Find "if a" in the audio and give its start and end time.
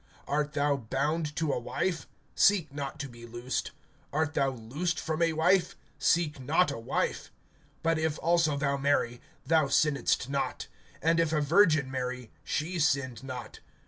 11.19-11.39